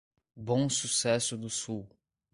[0.35, 1.85] Bom Sucesso do Sul